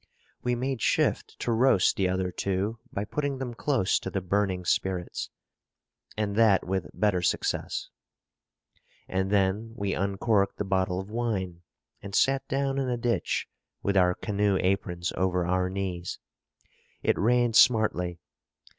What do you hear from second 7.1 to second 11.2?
success. And then we uncorked the bottle of